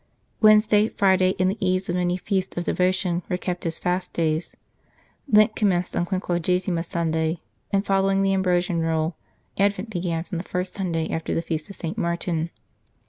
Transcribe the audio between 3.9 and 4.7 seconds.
days.